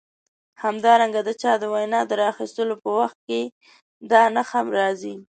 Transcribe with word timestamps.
همدارنګه 0.63 1.21
د 1.27 1.29
چا 1.41 1.51
د 1.61 1.63
وینا 1.73 2.01
د 2.07 2.11
راخیستلو 2.23 2.75
په 2.83 2.89
وخت 2.99 3.17
کې 3.27 3.41
دا 4.11 4.21
نښه 4.35 4.61
راځي. 4.79 5.15